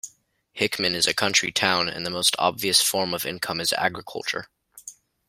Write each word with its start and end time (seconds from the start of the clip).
Hickman 0.53 0.95
is 0.95 1.05
a 1.05 1.13
country 1.13 1.51
town, 1.51 1.87
and 1.87 2.03
the 2.03 2.09
most 2.09 2.35
obvious 2.39 2.81
form 2.81 3.13
of 3.13 3.23
income 3.23 3.59
is 3.61 3.71
agriculture. 3.73 4.47